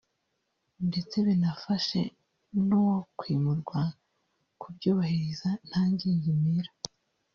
ndetse 0.87 1.15
binafashe 1.27 1.99
n’uwakwimurwa 2.65 3.81
kubyubahiriza 4.61 5.49
nta 5.67 5.81
ngingimira 5.91 6.71